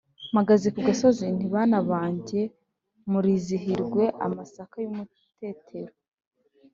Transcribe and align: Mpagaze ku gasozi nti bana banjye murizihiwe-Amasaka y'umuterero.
Mpagaze 0.31 0.67
ku 0.73 0.79
gasozi 0.87 1.25
nti 1.35 1.45
bana 1.53 1.77
banjye 1.89 2.41
murizihiwe-Amasaka 3.11 4.75
y'umuterero. 4.83 5.93